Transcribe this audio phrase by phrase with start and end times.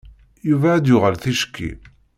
[0.49, 1.71] Yuba ad d-yuɣal ticki.